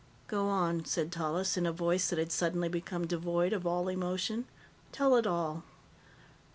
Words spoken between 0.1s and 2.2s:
"Go on," said Tallis, in a voice that